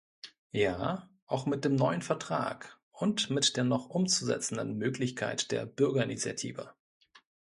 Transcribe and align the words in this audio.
Ja, 0.51 1.11
auch 1.27 1.45
mit 1.45 1.63
dem 1.63 1.75
neuen 1.75 2.01
Vertrag 2.01 2.79
und 2.91 3.29
mit 3.29 3.55
der 3.55 3.65
noch 3.65 3.87
umzusetzenden 3.91 4.79
Möglichkeit 4.79 5.51
der 5.51 5.67
Bürgerinitiative. 5.67 6.73